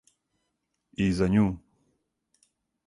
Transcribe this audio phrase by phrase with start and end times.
[1.07, 1.47] И за њу.